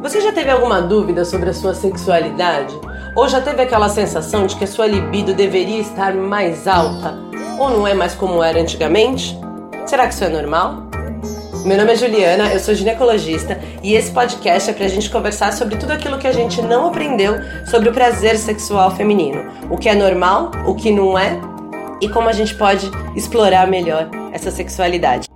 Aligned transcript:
Você 0.00 0.20
já 0.20 0.32
teve 0.32 0.48
alguma 0.48 0.80
dúvida 0.80 1.24
sobre 1.24 1.50
a 1.50 1.52
sua 1.52 1.74
sexualidade? 1.74 2.72
Ou 3.16 3.28
já 3.28 3.40
teve 3.40 3.62
aquela 3.62 3.88
sensação 3.88 4.46
de 4.46 4.54
que 4.54 4.62
a 4.62 4.66
sua 4.66 4.86
libido 4.86 5.34
deveria 5.34 5.80
estar 5.80 6.14
mais 6.14 6.68
alta? 6.68 7.18
Ou 7.58 7.68
não 7.68 7.86
é 7.86 7.94
mais 7.94 8.14
como 8.14 8.40
era 8.42 8.60
antigamente? 8.60 9.36
Será 9.86 10.06
que 10.06 10.14
isso 10.14 10.22
é 10.22 10.28
normal? 10.28 10.84
Meu 11.64 11.76
nome 11.76 11.92
é 11.92 11.96
Juliana, 11.96 12.52
eu 12.52 12.60
sou 12.60 12.74
ginecologista 12.74 13.58
e 13.82 13.94
esse 13.94 14.12
podcast 14.12 14.70
é 14.70 14.72
pra 14.72 14.86
gente 14.86 15.10
conversar 15.10 15.52
sobre 15.52 15.76
tudo 15.76 15.92
aquilo 15.92 16.16
que 16.16 16.28
a 16.28 16.32
gente 16.32 16.62
não 16.62 16.86
aprendeu 16.86 17.34
sobre 17.66 17.88
o 17.88 17.92
prazer 17.92 18.38
sexual 18.38 18.92
feminino. 18.92 19.50
O 19.68 19.76
que 19.76 19.88
é 19.88 19.96
normal, 19.96 20.52
o 20.64 20.76
que 20.76 20.92
não 20.92 21.18
é 21.18 21.40
e 22.00 22.08
como 22.08 22.28
a 22.28 22.32
gente 22.32 22.54
pode 22.54 22.88
explorar 23.16 23.66
melhor 23.66 24.08
essa 24.32 24.52
sexualidade. 24.52 25.27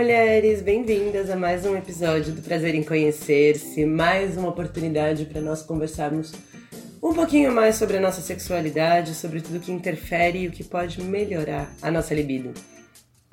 Mulheres! 0.00 0.62
Bem-vindas 0.62 1.28
a 1.28 1.36
mais 1.36 1.66
um 1.66 1.76
episódio 1.76 2.32
do 2.32 2.40
Prazer 2.40 2.74
em 2.74 2.82
Conhecer-se, 2.82 3.84
mais 3.84 4.34
uma 4.34 4.48
oportunidade 4.48 5.26
para 5.26 5.42
nós 5.42 5.60
conversarmos 5.60 6.32
um 7.02 7.12
pouquinho 7.12 7.52
mais 7.52 7.76
sobre 7.76 7.98
a 7.98 8.00
nossa 8.00 8.22
sexualidade, 8.22 9.14
sobre 9.14 9.42
tudo 9.42 9.60
que 9.60 9.70
interfere 9.70 10.38
e 10.38 10.48
o 10.48 10.50
que 10.50 10.64
pode 10.64 11.02
melhorar 11.02 11.70
a 11.82 11.90
nossa 11.90 12.14
libido. 12.14 12.54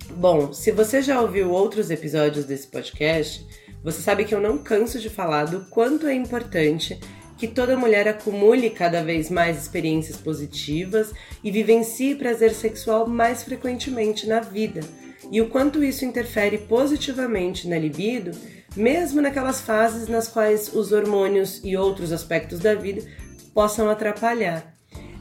Bom, 0.10 0.52
se 0.52 0.74
você 0.74 1.02
já 1.02 1.22
ouviu 1.22 1.52
outros 1.52 1.90
episódios 1.90 2.44
desse 2.44 2.68
podcast, 2.68 3.48
você 3.82 4.02
sabe 4.02 4.26
que 4.26 4.36
eu 4.36 4.42
não 4.42 4.58
canso 4.58 5.00
de 5.00 5.10
falar 5.10 5.46
do 5.46 5.62
quanto 5.70 6.06
é 6.06 6.14
importante 6.14 7.00
que 7.38 7.48
toda 7.48 7.78
mulher 7.78 8.10
acumule 8.10 8.70
cada 8.72 9.02
vez 9.02 9.32
mais 9.32 9.58
experiências 9.58 10.18
positivas 10.18 11.14
e 11.42 11.50
vivencie 11.50 12.16
prazer 12.16 12.52
sexual 12.52 13.08
mais 13.08 13.42
frequentemente 13.42 14.28
na 14.28 14.42
vida 14.42 14.82
e 15.32 15.42
o 15.42 15.50
quanto 15.50 15.84
isso 15.84 16.06
interfere 16.06 16.58
positivamente 16.58 17.68
na 17.68 17.78
libido, 17.78 18.32
mesmo 18.76 19.22
naquelas 19.22 19.62
fases 19.62 20.08
nas 20.08 20.28
quais 20.28 20.74
os 20.74 20.92
hormônios 20.92 21.62
e 21.64 21.76
outros 21.76 22.12
aspectos 22.12 22.60
da 22.60 22.76
vida 22.76 23.02
possam 23.54 23.90
atrapalhar. 23.90 24.74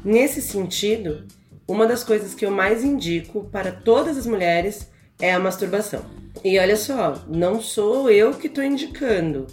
Nesse 0.04 0.40
sentido, 0.40 1.26
uma 1.66 1.86
das 1.86 2.04
coisas 2.04 2.34
que 2.34 2.46
eu 2.46 2.50
mais 2.50 2.84
indico 2.84 3.48
para 3.50 3.72
todas 3.72 4.16
as 4.16 4.26
mulheres 4.26 4.88
é 5.20 5.32
a 5.32 5.40
masturbação. 5.40 6.04
E 6.44 6.58
olha 6.58 6.76
só, 6.76 7.24
não 7.28 7.60
sou 7.60 8.10
eu 8.10 8.34
que 8.34 8.46
estou 8.46 8.62
indicando, 8.62 9.46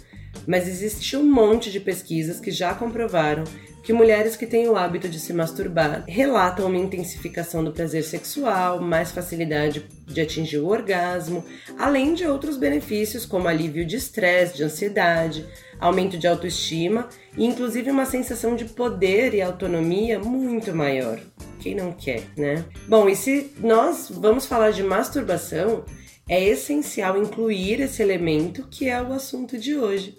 mas 0.46 0.68
existe 0.68 1.16
um 1.16 1.24
monte 1.24 1.72
de 1.72 1.80
pesquisas 1.80 2.38
que 2.38 2.50
já 2.50 2.74
comprovaram 2.74 3.44
que 3.84 3.92
mulheres 3.92 4.34
que 4.34 4.46
têm 4.46 4.66
o 4.66 4.76
hábito 4.76 5.08
de 5.10 5.20
se 5.20 5.34
masturbar 5.34 6.04
relatam 6.08 6.66
uma 6.66 6.78
intensificação 6.78 7.62
do 7.62 7.70
prazer 7.70 8.02
sexual, 8.02 8.80
mais 8.80 9.12
facilidade 9.12 9.84
de 10.06 10.20
atingir 10.22 10.58
o 10.58 10.68
orgasmo, 10.68 11.44
além 11.78 12.14
de 12.14 12.26
outros 12.26 12.56
benefícios 12.56 13.26
como 13.26 13.46
alívio 13.46 13.84
de 13.84 13.96
estresse, 13.96 14.56
de 14.56 14.64
ansiedade, 14.64 15.46
aumento 15.78 16.16
de 16.16 16.26
autoestima 16.26 17.10
e 17.36 17.44
inclusive 17.44 17.90
uma 17.90 18.06
sensação 18.06 18.56
de 18.56 18.64
poder 18.64 19.34
e 19.34 19.42
autonomia 19.42 20.18
muito 20.18 20.74
maior. 20.74 21.20
Quem 21.60 21.74
não 21.74 21.92
quer, 21.92 22.22
né? 22.38 22.64
Bom, 22.88 23.06
e 23.06 23.14
se 23.14 23.52
nós 23.58 24.10
vamos 24.10 24.46
falar 24.46 24.70
de 24.70 24.82
masturbação, 24.82 25.84
é 26.26 26.42
essencial 26.42 27.20
incluir 27.20 27.82
esse 27.82 28.02
elemento 28.02 28.66
que 28.70 28.88
é 28.88 29.00
o 29.02 29.12
assunto 29.12 29.58
de 29.58 29.76
hoje, 29.76 30.16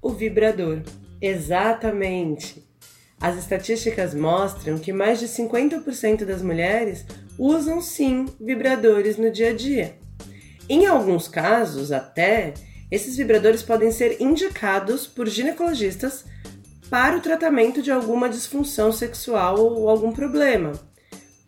o 0.00 0.10
vibrador. 0.10 0.82
Exatamente. 1.20 2.67
As 3.20 3.36
estatísticas 3.36 4.14
mostram 4.14 4.78
que 4.78 4.92
mais 4.92 5.18
de 5.18 5.26
50% 5.26 6.24
das 6.24 6.40
mulheres 6.40 7.04
usam 7.38 7.80
sim 7.80 8.26
vibradores 8.40 9.16
no 9.16 9.30
dia 9.30 9.50
a 9.50 9.54
dia. 9.54 9.96
Em 10.68 10.86
alguns 10.86 11.26
casos, 11.26 11.90
até, 11.90 12.54
esses 12.90 13.16
vibradores 13.16 13.62
podem 13.62 13.90
ser 13.90 14.20
indicados 14.20 15.06
por 15.06 15.26
ginecologistas 15.26 16.24
para 16.88 17.16
o 17.16 17.20
tratamento 17.20 17.82
de 17.82 17.90
alguma 17.90 18.28
disfunção 18.28 18.92
sexual 18.92 19.58
ou 19.58 19.88
algum 19.88 20.12
problema. 20.12 20.72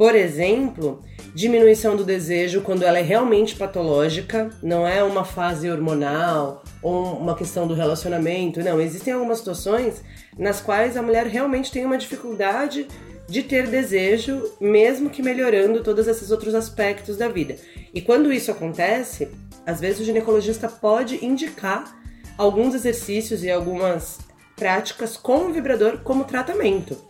Por 0.00 0.14
exemplo, 0.14 1.02
diminuição 1.34 1.94
do 1.94 2.04
desejo 2.04 2.62
quando 2.62 2.84
ela 2.84 2.98
é 2.98 3.02
realmente 3.02 3.54
patológica, 3.54 4.48
não 4.62 4.88
é 4.88 5.04
uma 5.04 5.26
fase 5.26 5.70
hormonal 5.70 6.64
ou 6.82 7.18
uma 7.18 7.36
questão 7.36 7.68
do 7.68 7.74
relacionamento, 7.74 8.62
não. 8.62 8.80
Existem 8.80 9.12
algumas 9.12 9.40
situações 9.40 10.02
nas 10.38 10.58
quais 10.58 10.96
a 10.96 11.02
mulher 11.02 11.26
realmente 11.26 11.70
tem 11.70 11.84
uma 11.84 11.98
dificuldade 11.98 12.88
de 13.28 13.42
ter 13.42 13.66
desejo, 13.66 14.42
mesmo 14.58 15.10
que 15.10 15.22
melhorando 15.22 15.82
todos 15.82 16.08
esses 16.08 16.30
outros 16.30 16.54
aspectos 16.54 17.18
da 17.18 17.28
vida. 17.28 17.56
E 17.92 18.00
quando 18.00 18.32
isso 18.32 18.50
acontece, 18.50 19.28
às 19.66 19.82
vezes 19.82 20.00
o 20.00 20.04
ginecologista 20.04 20.66
pode 20.66 21.22
indicar 21.22 21.94
alguns 22.38 22.74
exercícios 22.74 23.44
e 23.44 23.50
algumas 23.50 24.18
práticas 24.56 25.18
com 25.18 25.48
o 25.48 25.52
vibrador 25.52 25.98
como 25.98 26.24
tratamento. 26.24 27.09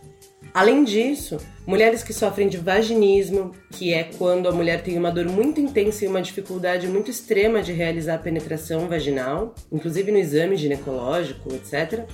Além 0.53 0.83
disso, 0.83 1.37
mulheres 1.65 2.03
que 2.03 2.11
sofrem 2.11 2.49
de 2.49 2.57
vaginismo, 2.57 3.53
que 3.71 3.93
é 3.93 4.03
quando 4.03 4.49
a 4.49 4.51
mulher 4.51 4.83
tem 4.83 4.97
uma 4.97 5.11
dor 5.11 5.25
muito 5.25 5.61
intensa 5.61 6.03
e 6.03 6.07
uma 6.07 6.21
dificuldade 6.21 6.87
muito 6.87 7.09
extrema 7.09 7.61
de 7.61 7.71
realizar 7.71 8.15
a 8.15 8.19
penetração 8.19 8.87
vaginal, 8.89 9.55
inclusive 9.71 10.11
no 10.11 10.17
exame 10.17 10.57
ginecológico, 10.57 11.53
etc. 11.53 12.05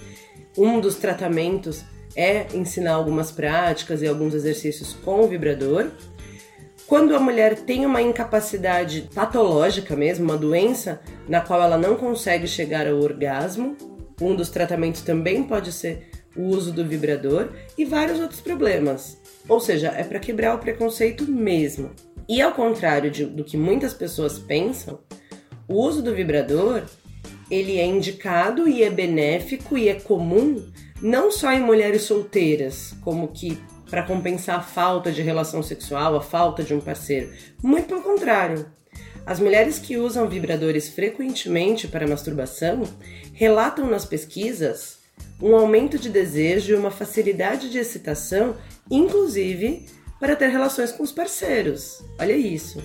Um 0.56 0.80
dos 0.80 0.98
tratamentos 0.98 1.84
é 2.16 2.46
ensinar 2.53 2.94
algumas 2.94 3.31
práticas 3.31 4.02
e 4.02 4.08
alguns 4.08 4.36
exercícios 4.36 4.94
com 4.94 5.22
o 5.22 5.28
vibrador. 5.28 5.88
Quando 6.86 7.16
a 7.16 7.19
mulher 7.19 7.56
tem 7.56 7.86
uma 7.86 8.02
incapacidade 8.02 9.09
patológica 9.14 9.96
mesmo, 9.96 10.25
uma 10.25 10.38
doença 10.38 11.02
na 11.28 11.42
qual 11.42 11.62
ela 11.62 11.78
não 11.78 11.96
consegue 11.96 12.48
chegar 12.48 12.88
ao 12.88 13.00
orgasmo, 13.00 13.75
um 14.22 14.36
dos 14.36 14.50
tratamentos 14.50 15.02
também 15.02 15.44
pode 15.44 15.72
ser 15.72 16.08
o 16.38 16.44
uso 16.44 16.72
do 16.72 16.86
vibrador 16.86 17.50
e 17.78 17.84
vários 17.84 18.20
outros 18.20 18.40
problemas. 18.40 19.18
Ou 19.48 19.59
seja, 19.59 19.90
é 19.90 20.03
para 20.03 20.20
quebrar 20.20 20.56
o 20.56 20.59
preconceito 20.59 21.30
mesmo. 21.30 21.92
E 22.30 22.42
ao 22.42 22.52
contrário 22.52 23.09
de, 23.09 23.25
do 23.25 23.44
que 23.44 23.58
muitas 23.58 23.94
pessoas 23.94 24.38
pensam, 24.38 25.00
o 25.68 25.75
uso 25.75 26.02
do 26.02 26.14
vibrador 26.14 26.84
ele 27.50 27.78
é 27.78 27.86
indicado 27.86 28.68
e 28.68 28.84
é 28.84 28.90
benéfico 28.90 29.78
e 29.78 29.88
é 29.88 29.96
comum 29.96 30.64
não 31.02 31.31
só 31.31 31.52
em 31.53 31.62
mulheres 31.62 32.03
solteiras, 32.03 32.94
como 33.02 33.30
que 33.30 33.58
para 33.90 34.04
compensar 34.04 34.59
a 34.59 34.64
falta 34.64 35.12
de 35.12 35.22
relação 35.22 35.64
sexual, 35.64 36.16
a 36.16 36.22
falta 36.22 36.64
de 36.64 36.74
um 36.74 36.81
parceiro. 36.81 37.31
Muito 37.64 37.88
pelo 37.88 38.02
contrário. 38.02 38.66
As 39.25 39.40
mulheres 39.40 39.80
que 39.80 39.98
usam 39.98 40.28
vibradores 40.28 40.90
frequentemente 40.90 41.88
para 41.88 42.08
masturbação 42.08 42.84
relatam 43.34 43.88
nas 43.88 44.06
pesquisas 44.06 44.97
um 45.42 45.56
aumento 45.56 46.00
de 46.00 46.09
desejo 46.09 46.74
e 46.74 46.75
uma 46.75 46.92
facilidade 46.92 47.70
de 47.70 47.78
excitação, 47.78 48.56
inclusive 48.90 49.86
para 50.20 50.36
ter 50.36 50.48
relações 50.48 50.92
com 50.92 51.03
os 51.03 51.12
parceiros. 51.12 52.03
Olha 52.20 52.36
isso. 52.36 52.81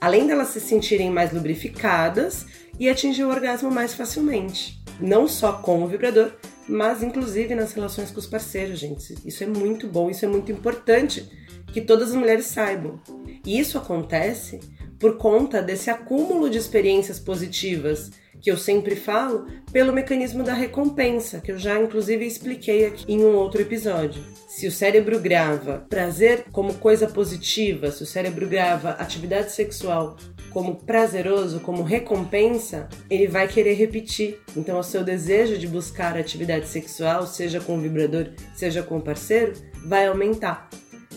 Além 0.00 0.26
delas 0.26 0.48
se 0.48 0.60
sentirem 0.60 1.10
mais 1.10 1.32
lubrificadas 1.32 2.46
e 2.78 2.88
atingir 2.88 3.24
o 3.24 3.30
orgasmo 3.30 3.70
mais 3.70 3.94
facilmente. 3.94 4.82
Não 4.98 5.26
só 5.26 5.54
com 5.54 5.82
o 5.82 5.86
vibrador, 5.86 6.32
mas 6.68 7.02
inclusive 7.02 7.54
nas 7.54 7.72
relações 7.72 8.10
com 8.10 8.18
os 8.18 8.26
parceiros, 8.26 8.78
gente. 8.78 9.16
Isso 9.24 9.42
é 9.42 9.46
muito 9.46 9.86
bom, 9.86 10.10
isso 10.10 10.24
é 10.24 10.28
muito 10.28 10.52
importante 10.52 11.28
que 11.72 11.80
todas 11.80 12.10
as 12.10 12.14
mulheres 12.14 12.46
saibam. 12.46 13.00
E 13.44 13.58
isso 13.58 13.78
acontece 13.78 14.60
por 14.98 15.16
conta 15.16 15.62
desse 15.62 15.90
acúmulo 15.90 16.50
de 16.50 16.58
experiências 16.58 17.18
positivas 17.18 18.10
que 18.40 18.50
eu 18.50 18.56
sempre 18.56 18.96
falo, 18.96 19.46
pelo 19.72 19.92
mecanismo 19.92 20.42
da 20.42 20.54
recompensa, 20.54 21.40
que 21.40 21.52
eu 21.52 21.58
já 21.58 21.80
inclusive 21.80 22.24
expliquei 22.24 22.86
aqui 22.86 23.04
em 23.12 23.24
um 23.24 23.34
outro 23.34 23.60
episódio. 23.60 24.22
Se 24.48 24.66
o 24.66 24.72
cérebro 24.72 25.18
grava 25.20 25.86
prazer 25.88 26.44
como 26.50 26.74
coisa 26.74 27.06
positiva, 27.06 27.90
se 27.90 28.02
o 28.02 28.06
cérebro 28.06 28.48
grava 28.48 28.90
atividade 28.90 29.52
sexual 29.52 30.16
como 30.50 30.74
prazeroso, 30.74 31.60
como 31.60 31.82
recompensa, 31.82 32.88
ele 33.08 33.26
vai 33.28 33.46
querer 33.46 33.74
repetir. 33.74 34.38
Então, 34.56 34.78
o 34.78 34.82
seu 34.82 35.04
desejo 35.04 35.56
de 35.56 35.68
buscar 35.68 36.16
atividade 36.16 36.66
sexual, 36.66 37.26
seja 37.26 37.60
com 37.60 37.76
o 37.76 37.80
vibrador, 37.80 38.30
seja 38.54 38.82
com 38.82 38.98
o 38.98 39.02
parceiro, 39.02 39.52
vai 39.86 40.06
aumentar. 40.06 40.68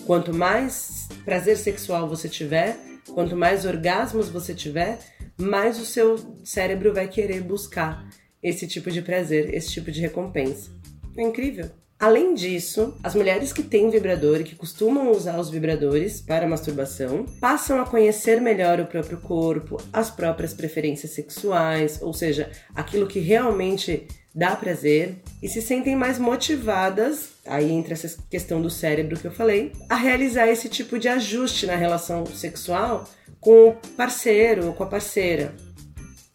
Quanto 0.06 0.34
mais 0.34 1.08
prazer 1.26 1.58
sexual 1.58 2.08
você 2.08 2.30
tiver, 2.30 2.78
quanto 3.14 3.36
mais 3.36 3.66
orgasmos 3.66 4.30
você 4.30 4.54
tiver, 4.54 5.00
mais 5.38 5.80
o 5.80 5.86
seu 5.86 6.18
cérebro 6.44 6.94
vai 6.94 7.08
querer 7.08 7.42
buscar 7.42 8.08
esse 8.42 8.68
tipo 8.68 8.92
de 8.92 9.02
prazer, 9.02 9.54
esse 9.54 9.72
tipo 9.72 9.92
de 9.92 10.02
recompensa. 10.02 10.72
É 11.18 11.22
incrível. 11.22 11.70
Além 12.00 12.34
disso, 12.34 12.98
as 13.02 13.16
mulheres 13.16 13.54
que 13.54 13.64
têm 13.64 13.90
vibrador 13.90 14.42
e 14.42 14.44
que 14.44 14.56
costumam 14.56 15.10
usar 15.10 15.40
os 15.40 15.50
vibradores 15.50 16.20
para 16.20 16.46
masturbação 16.46 17.26
passam 17.40 17.80
a 17.80 17.86
conhecer 17.86 18.42
melhor 18.42 18.82
o 18.82 18.86
próprio 18.86 19.22
corpo, 19.22 19.78
as 19.94 20.10
próprias 20.10 20.54
preferências 20.54 21.12
sexuais, 21.14 22.02
ou 22.02 22.14
seja, 22.14 22.52
aquilo 22.76 23.08
que 23.08 23.20
realmente 23.20 24.06
dá 24.36 24.54
prazer 24.54 25.16
e 25.42 25.48
se 25.48 25.62
sentem 25.62 25.96
mais 25.96 26.20
motivadas, 26.20 27.30
aí 27.46 27.72
entra 27.72 27.94
essa 27.94 28.18
questão 28.30 28.62
do 28.62 28.70
cérebro 28.70 29.18
que 29.18 29.28
eu 29.28 29.32
falei, 29.32 29.72
a 29.88 29.96
realizar 29.96 30.48
esse 30.48 30.68
tipo 30.68 31.00
de 31.00 31.08
ajuste 31.08 31.66
na 31.66 31.76
relação 31.76 32.26
sexual 32.26 33.06
com 33.44 33.70
o 33.70 33.74
parceiro 33.96 34.68
ou 34.68 34.74
com 34.74 34.84
a 34.84 34.88
parceira. 34.88 35.54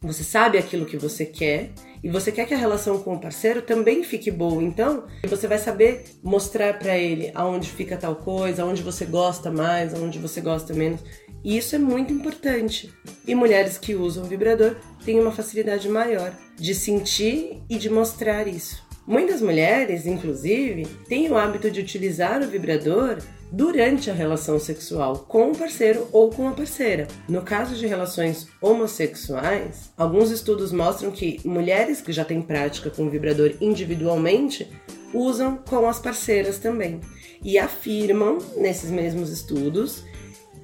Você 0.00 0.22
sabe 0.22 0.58
aquilo 0.58 0.86
que 0.86 0.96
você 0.96 1.26
quer 1.26 1.70
e 2.04 2.08
você 2.08 2.30
quer 2.30 2.46
que 2.46 2.54
a 2.54 2.58
relação 2.58 3.00
com 3.00 3.14
o 3.14 3.20
parceiro 3.20 3.62
também 3.62 4.04
fique 4.04 4.30
boa, 4.30 4.62
então 4.62 5.04
você 5.28 5.48
vai 5.48 5.58
saber 5.58 6.04
mostrar 6.22 6.78
para 6.78 6.96
ele 6.96 7.32
aonde 7.34 7.68
fica 7.68 7.96
tal 7.96 8.14
coisa, 8.14 8.62
aonde 8.62 8.82
você 8.82 9.04
gosta 9.04 9.50
mais, 9.50 9.92
aonde 9.92 10.18
você 10.20 10.40
gosta 10.40 10.72
menos. 10.72 11.00
E 11.42 11.56
isso 11.56 11.74
é 11.74 11.78
muito 11.78 12.12
importante. 12.12 12.92
E 13.26 13.34
mulheres 13.34 13.78
que 13.78 13.94
usam 13.94 14.24
vibrador 14.24 14.76
têm 15.04 15.18
uma 15.18 15.32
facilidade 15.32 15.88
maior 15.88 16.32
de 16.56 16.74
sentir 16.74 17.62
e 17.68 17.76
de 17.76 17.90
mostrar 17.90 18.46
isso. 18.46 18.86
Muitas 19.06 19.40
mulheres, 19.40 20.06
inclusive, 20.06 20.84
têm 21.08 21.30
o 21.30 21.36
hábito 21.36 21.70
de 21.70 21.80
utilizar 21.80 22.42
o 22.42 22.46
vibrador 22.46 23.18
durante 23.50 24.10
a 24.10 24.14
relação 24.14 24.58
sexual 24.58 25.26
com 25.28 25.50
o 25.50 25.56
parceiro 25.56 26.08
ou 26.12 26.30
com 26.30 26.48
a 26.48 26.52
parceira. 26.52 27.08
No 27.28 27.42
caso 27.42 27.74
de 27.74 27.86
relações 27.86 28.48
homossexuais, 28.60 29.92
alguns 29.96 30.30
estudos 30.30 30.72
mostram 30.72 31.10
que 31.10 31.40
mulheres 31.44 32.00
que 32.00 32.12
já 32.12 32.24
têm 32.24 32.42
prática 32.42 32.90
com 32.90 33.06
o 33.06 33.10
vibrador 33.10 33.54
individualmente 33.60 34.68
usam 35.12 35.56
com 35.56 35.88
as 35.88 35.98
parceiras 35.98 36.58
também. 36.58 37.00
E 37.42 37.58
afirmam, 37.58 38.38
nesses 38.56 38.90
mesmos 38.90 39.30
estudos, 39.30 40.04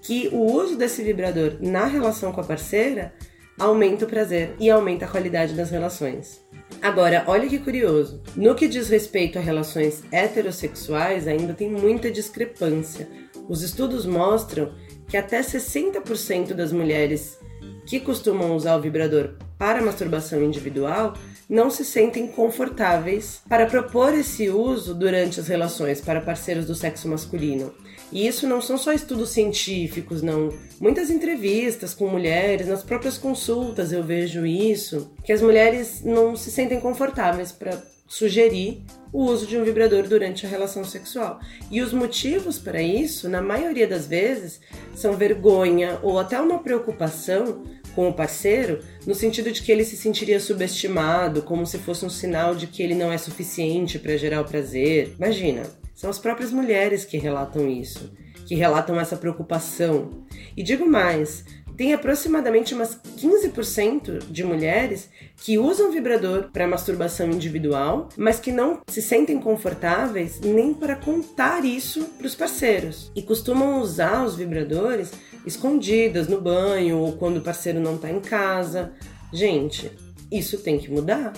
que 0.02 0.28
o 0.28 0.40
uso 0.40 0.76
desse 0.76 1.02
vibrador 1.02 1.56
na 1.60 1.86
relação 1.86 2.32
com 2.32 2.40
a 2.40 2.44
parceira 2.44 3.14
aumenta 3.58 4.04
o 4.04 4.08
prazer 4.08 4.54
e 4.58 4.68
aumenta 4.68 5.04
a 5.04 5.08
qualidade 5.08 5.54
das 5.54 5.70
relações. 5.70 6.44
Agora, 6.84 7.24
olha 7.26 7.48
que 7.48 7.58
curioso. 7.58 8.20
No 8.36 8.54
que 8.54 8.68
diz 8.68 8.90
respeito 8.90 9.38
a 9.38 9.40
relações 9.40 10.04
heterossexuais, 10.12 11.26
ainda 11.26 11.54
tem 11.54 11.70
muita 11.70 12.10
discrepância. 12.10 13.08
Os 13.48 13.62
estudos 13.62 14.04
mostram 14.04 14.70
que 15.08 15.16
até 15.16 15.40
60% 15.40 16.52
das 16.52 16.72
mulheres 16.72 17.38
que 17.86 17.98
costumam 17.98 18.54
usar 18.54 18.76
o 18.76 18.82
vibrador 18.82 19.30
para 19.56 19.80
masturbação 19.80 20.44
individual 20.44 21.14
não 21.48 21.70
se 21.70 21.84
sentem 21.84 22.26
confortáveis 22.26 23.40
para 23.48 23.66
propor 23.66 24.14
esse 24.14 24.48
uso 24.48 24.94
durante 24.94 25.40
as 25.40 25.48
relações 25.48 26.00
para 26.00 26.20
parceiros 26.20 26.66
do 26.66 26.74
sexo 26.74 27.08
masculino. 27.08 27.72
E 28.12 28.26
isso 28.26 28.46
não 28.46 28.60
são 28.60 28.78
só 28.78 28.92
estudos 28.92 29.30
científicos, 29.30 30.22
não. 30.22 30.50
Muitas 30.80 31.10
entrevistas 31.10 31.94
com 31.94 32.06
mulheres, 32.06 32.68
nas 32.68 32.82
próprias 32.82 33.18
consultas 33.18 33.92
eu 33.92 34.04
vejo 34.04 34.46
isso, 34.46 35.10
que 35.24 35.32
as 35.32 35.42
mulheres 35.42 36.02
não 36.04 36.36
se 36.36 36.50
sentem 36.50 36.78
confortáveis 36.80 37.50
para 37.50 37.82
sugerir 38.06 38.82
o 39.12 39.24
uso 39.24 39.46
de 39.46 39.56
um 39.56 39.64
vibrador 39.64 40.04
durante 40.04 40.46
a 40.46 40.48
relação 40.48 40.84
sexual. 40.84 41.40
E 41.70 41.80
os 41.80 41.92
motivos 41.92 42.58
para 42.58 42.82
isso, 42.82 43.28
na 43.28 43.40
maioria 43.40 43.86
das 43.86 44.06
vezes, 44.06 44.60
são 44.94 45.16
vergonha 45.16 45.98
ou 46.02 46.18
até 46.18 46.40
uma 46.40 46.58
preocupação 46.58 47.64
com 47.94 48.08
o 48.08 48.12
parceiro, 48.12 48.80
no 49.06 49.14
sentido 49.14 49.50
de 49.50 49.62
que 49.62 49.70
ele 49.70 49.84
se 49.84 49.96
sentiria 49.96 50.40
subestimado, 50.40 51.42
como 51.42 51.66
se 51.66 51.78
fosse 51.78 52.04
um 52.04 52.10
sinal 52.10 52.54
de 52.54 52.66
que 52.66 52.82
ele 52.82 52.94
não 52.94 53.12
é 53.12 53.18
suficiente 53.18 53.98
para 53.98 54.16
gerar 54.16 54.40
o 54.40 54.44
prazer. 54.44 55.14
Imagina, 55.16 55.62
são 55.94 56.10
as 56.10 56.18
próprias 56.18 56.50
mulheres 56.50 57.04
que 57.04 57.16
relatam 57.16 57.68
isso, 57.68 58.12
que 58.46 58.54
relatam 58.54 59.00
essa 59.00 59.16
preocupação. 59.16 60.24
E 60.56 60.62
digo 60.62 60.86
mais, 60.86 61.44
tem 61.76 61.92
aproximadamente 61.92 62.74
umas 62.74 62.98
15% 63.18 64.30
de 64.30 64.44
mulheres 64.44 65.08
que 65.36 65.58
usam 65.58 65.90
vibrador 65.90 66.50
para 66.52 66.66
masturbação 66.66 67.30
individual, 67.30 68.08
mas 68.16 68.38
que 68.38 68.52
não 68.52 68.80
se 68.86 69.02
sentem 69.02 69.38
confortáveis 69.38 70.40
nem 70.40 70.72
para 70.72 70.96
contar 70.96 71.64
isso 71.64 72.04
para 72.16 72.26
os 72.26 72.34
parceiros 72.34 73.10
e 73.14 73.22
costumam 73.22 73.80
usar 73.80 74.24
os 74.24 74.36
vibradores 74.36 75.12
escondidas 75.46 76.28
no 76.28 76.40
banho 76.40 76.98
ou 76.98 77.12
quando 77.12 77.38
o 77.38 77.42
parceiro 77.42 77.80
não 77.80 77.96
está 77.96 78.10
em 78.10 78.20
casa. 78.20 78.92
Gente, 79.32 79.90
isso 80.30 80.58
tem 80.58 80.78
que 80.78 80.90
mudar. 80.90 81.32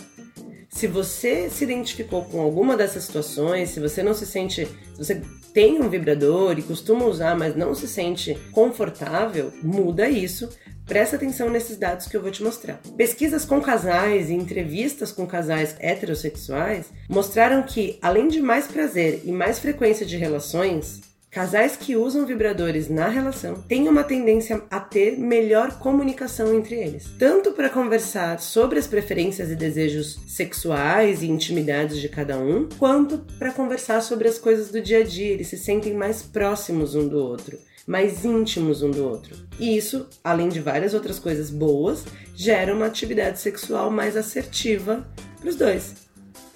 Se 0.68 0.86
você 0.86 1.48
se 1.48 1.64
identificou 1.64 2.24
com 2.26 2.40
alguma 2.40 2.76
dessas 2.76 3.04
situações, 3.04 3.70
se 3.70 3.80
você 3.80 4.02
não 4.02 4.12
se 4.12 4.26
sente, 4.26 4.66
se 4.66 4.98
você 4.98 5.22
tem 5.56 5.80
um 5.80 5.88
vibrador 5.88 6.58
e 6.58 6.62
costuma 6.62 7.06
usar, 7.06 7.34
mas 7.34 7.56
não 7.56 7.74
se 7.74 7.88
sente 7.88 8.36
confortável, 8.52 9.50
muda 9.62 10.06
isso. 10.06 10.50
Presta 10.84 11.16
atenção 11.16 11.48
nesses 11.48 11.78
dados 11.78 12.06
que 12.06 12.14
eu 12.14 12.20
vou 12.20 12.30
te 12.30 12.42
mostrar. 12.42 12.78
Pesquisas 12.94 13.46
com 13.46 13.58
casais 13.58 14.28
e 14.28 14.34
entrevistas 14.34 15.10
com 15.10 15.26
casais 15.26 15.74
heterossexuais 15.80 16.92
mostraram 17.08 17.62
que, 17.62 17.98
além 18.02 18.28
de 18.28 18.38
mais 18.38 18.66
prazer 18.66 19.22
e 19.24 19.32
mais 19.32 19.58
frequência 19.58 20.04
de 20.04 20.18
relações, 20.18 21.00
Casais 21.30 21.76
que 21.76 21.96
usam 21.96 22.24
vibradores 22.24 22.88
na 22.88 23.08
relação 23.08 23.62
têm 23.68 23.88
uma 23.88 24.02
tendência 24.02 24.62
a 24.70 24.80
ter 24.80 25.18
melhor 25.18 25.78
comunicação 25.78 26.54
entre 26.54 26.76
eles, 26.76 27.10
tanto 27.18 27.52
para 27.52 27.68
conversar 27.68 28.40
sobre 28.40 28.78
as 28.78 28.86
preferências 28.86 29.50
e 29.50 29.54
desejos 29.54 30.18
sexuais 30.26 31.22
e 31.22 31.26
intimidades 31.26 31.98
de 31.98 32.08
cada 32.08 32.38
um, 32.38 32.68
quanto 32.78 33.18
para 33.38 33.52
conversar 33.52 34.00
sobre 34.00 34.28
as 34.28 34.38
coisas 34.38 34.70
do 34.70 34.80
dia 34.80 35.00
a 35.00 35.04
dia. 35.04 35.32
Eles 35.32 35.48
se 35.48 35.58
sentem 35.58 35.92
mais 35.92 36.22
próximos 36.22 36.94
um 36.94 37.06
do 37.06 37.18
outro 37.18 37.58
mais 37.86 38.24
íntimos 38.24 38.82
um 38.82 38.90
do 38.90 39.08
outro. 39.08 39.36
E 39.60 39.76
isso, 39.76 40.08
além 40.24 40.48
de 40.48 40.58
várias 40.58 40.92
outras 40.92 41.18
coisas 41.18 41.50
boas, 41.50 42.04
gera 42.34 42.74
uma 42.74 42.86
atividade 42.86 43.38
sexual 43.38 43.90
mais 43.90 44.16
assertiva 44.16 45.06
para 45.38 45.48
os 45.48 45.56
dois. 45.56 46.05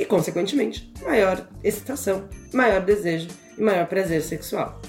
E, 0.00 0.04
consequentemente, 0.06 0.90
maior 1.02 1.46
excitação, 1.62 2.26
maior 2.54 2.80
desejo 2.80 3.28
e 3.58 3.60
maior 3.60 3.86
prazer 3.86 4.22
sexual. 4.22 4.80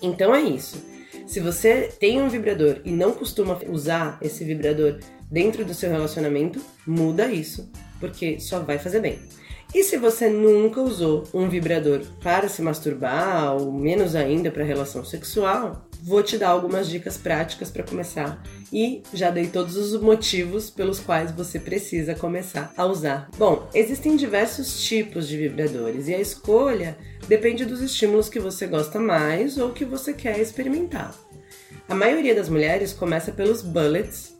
Então 0.00 0.34
é 0.34 0.40
isso. 0.40 0.82
Se 1.26 1.38
você 1.38 1.92
tem 2.00 2.18
um 2.22 2.30
vibrador 2.30 2.80
e 2.82 2.90
não 2.90 3.12
costuma 3.12 3.60
usar 3.68 4.18
esse 4.22 4.42
vibrador 4.42 4.98
dentro 5.30 5.66
do 5.66 5.74
seu 5.74 5.90
relacionamento, 5.90 6.64
muda 6.86 7.30
isso, 7.30 7.70
porque 8.00 8.40
só 8.40 8.60
vai 8.60 8.78
fazer 8.78 9.00
bem. 9.00 9.18
E 9.74 9.84
se 9.84 9.98
você 9.98 10.30
nunca 10.30 10.80
usou 10.80 11.24
um 11.34 11.46
vibrador 11.46 12.00
para 12.22 12.48
se 12.48 12.62
masturbar, 12.62 13.54
ou 13.54 13.70
menos 13.70 14.16
ainda 14.16 14.50
para 14.50 14.64
relação 14.64 15.04
sexual, 15.04 15.90
vou 16.02 16.22
te 16.22 16.36
dar 16.36 16.48
algumas 16.48 16.88
dicas 16.88 17.16
práticas 17.16 17.70
para 17.70 17.84
começar 17.84 18.42
e 18.72 19.02
já 19.14 19.30
dei 19.30 19.46
todos 19.46 19.76
os 19.76 20.00
motivos 20.00 20.68
pelos 20.68 20.98
quais 20.98 21.30
você 21.30 21.60
precisa 21.60 22.14
começar 22.14 22.72
a 22.76 22.84
usar. 22.84 23.30
Bom, 23.38 23.68
existem 23.72 24.16
diversos 24.16 24.82
tipos 24.82 25.28
de 25.28 25.36
vibradores 25.36 26.08
e 26.08 26.14
a 26.14 26.20
escolha 26.20 26.98
depende 27.28 27.64
dos 27.64 27.80
estímulos 27.80 28.28
que 28.28 28.40
você 28.40 28.66
gosta 28.66 28.98
mais 28.98 29.56
ou 29.56 29.70
que 29.70 29.84
você 29.84 30.12
quer 30.12 30.40
experimentar. 30.40 31.14
A 31.88 31.94
maioria 31.94 32.34
das 32.34 32.48
mulheres 32.48 32.92
começa 32.92 33.30
pelos 33.30 33.62
bullets, 33.62 34.36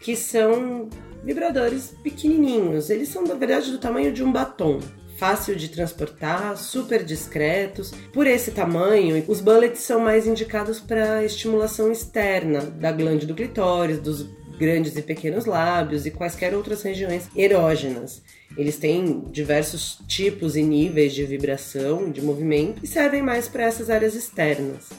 que 0.00 0.16
são 0.16 0.88
vibradores 1.22 1.94
pequenininhos. 2.02 2.90
Eles 2.90 3.08
são, 3.08 3.24
na 3.24 3.34
verdade, 3.34 3.70
do 3.70 3.78
tamanho 3.78 4.12
de 4.12 4.22
um 4.22 4.32
batom 4.32 4.80
fácil 5.24 5.56
de 5.56 5.70
transportar, 5.70 6.54
super 6.58 7.02
discretos. 7.02 7.92
Por 8.12 8.26
esse 8.26 8.50
tamanho, 8.50 9.24
os 9.26 9.40
bullets 9.40 9.80
são 9.80 9.98
mais 9.98 10.26
indicados 10.26 10.80
para 10.80 11.24
estimulação 11.24 11.90
externa 11.90 12.60
da 12.60 12.92
glande 12.92 13.24
do 13.24 13.34
clitóris, 13.34 13.98
dos 13.98 14.28
grandes 14.58 14.94
e 14.98 15.00
pequenos 15.00 15.46
lábios 15.46 16.04
e 16.04 16.10
quaisquer 16.10 16.54
outras 16.54 16.82
regiões 16.82 17.26
erógenas. 17.34 18.20
Eles 18.54 18.76
têm 18.76 19.24
diversos 19.32 19.98
tipos 20.06 20.56
e 20.56 20.62
níveis 20.62 21.14
de 21.14 21.24
vibração, 21.24 22.10
de 22.10 22.20
movimento 22.20 22.84
e 22.84 22.86
servem 22.86 23.22
mais 23.22 23.48
para 23.48 23.64
essas 23.64 23.88
áreas 23.88 24.14
externas. 24.14 24.90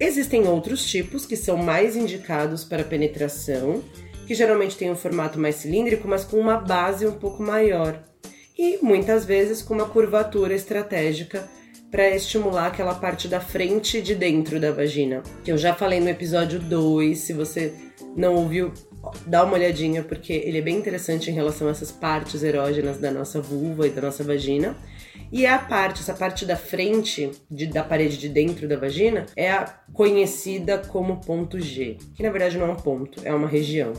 Existem 0.00 0.48
outros 0.48 0.84
tipos 0.84 1.24
que 1.24 1.36
são 1.36 1.56
mais 1.56 1.94
indicados 1.94 2.64
para 2.64 2.82
penetração, 2.82 3.84
que 4.26 4.34
geralmente 4.34 4.76
têm 4.76 4.90
um 4.90 4.96
formato 4.96 5.38
mais 5.38 5.54
cilíndrico, 5.54 6.08
mas 6.08 6.24
com 6.24 6.38
uma 6.38 6.56
base 6.56 7.06
um 7.06 7.12
pouco 7.12 7.40
maior 7.40 8.02
e 8.62 8.78
muitas 8.80 9.24
vezes 9.24 9.60
com 9.60 9.74
uma 9.74 9.88
curvatura 9.88 10.54
estratégica 10.54 11.48
para 11.90 12.08
estimular 12.14 12.68
aquela 12.68 12.94
parte 12.94 13.26
da 13.26 13.40
frente 13.40 13.98
e 13.98 14.00
de 14.00 14.14
dentro 14.14 14.60
da 14.60 14.70
vagina, 14.70 15.20
que 15.44 15.50
eu 15.50 15.58
já 15.58 15.74
falei 15.74 15.98
no 15.98 16.08
episódio 16.08 16.60
2, 16.60 17.18
se 17.18 17.32
você 17.32 17.74
não 18.16 18.36
ouviu, 18.36 18.72
dá 19.26 19.42
uma 19.42 19.54
olhadinha 19.54 20.04
porque 20.04 20.32
ele 20.32 20.58
é 20.58 20.60
bem 20.60 20.76
interessante 20.76 21.28
em 21.28 21.34
relação 21.34 21.66
a 21.66 21.72
essas 21.72 21.90
partes 21.90 22.44
erógenas 22.44 22.98
da 22.98 23.10
nossa 23.10 23.40
vulva 23.40 23.88
e 23.88 23.90
da 23.90 24.00
nossa 24.00 24.22
vagina. 24.22 24.76
E 25.32 25.44
é 25.44 25.50
a 25.50 25.58
parte, 25.58 26.00
essa 26.00 26.14
parte 26.14 26.46
da 26.46 26.56
frente 26.56 27.32
de, 27.50 27.66
da 27.66 27.82
parede 27.82 28.16
de 28.16 28.28
dentro 28.28 28.68
da 28.68 28.76
vagina 28.76 29.26
é 29.34 29.50
a 29.50 29.64
conhecida 29.92 30.78
como 30.78 31.20
ponto 31.20 31.58
G, 31.58 31.96
que 32.14 32.22
na 32.22 32.30
verdade 32.30 32.56
não 32.58 32.68
é 32.68 32.70
um 32.70 32.76
ponto, 32.76 33.20
é 33.24 33.34
uma 33.34 33.48
região. 33.48 33.92